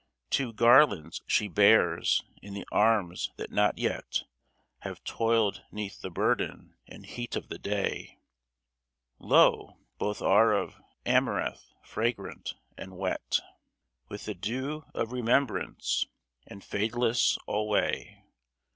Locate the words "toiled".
5.03-5.61